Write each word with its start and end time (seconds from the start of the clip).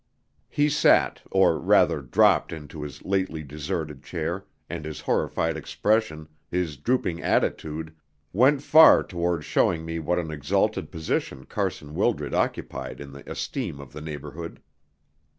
He 0.49 0.67
sat, 0.67 1.21
or 1.29 1.59
rather 1.59 2.01
dropped 2.01 2.51
into 2.51 2.81
his 2.81 3.05
lately 3.05 3.43
deserted 3.43 4.01
chair, 4.01 4.45
and 4.67 4.83
his 4.83 5.01
horrified 5.01 5.55
expression, 5.55 6.27
his 6.49 6.75
drooping 6.77 7.21
attitude, 7.21 7.93
went 8.33 8.63
far 8.63 9.03
towards 9.03 9.45
showing 9.45 9.85
me 9.85 9.99
what 9.99 10.17
an 10.17 10.31
exalted 10.31 10.89
position 10.89 11.45
Carson 11.45 11.93
Wildred 11.93 12.33
occupied 12.33 12.99
in 12.99 13.11
the 13.11 13.29
esteem 13.31 13.79
of 13.79 13.93
the 13.93 14.01
neighbourhood. 14.01 14.59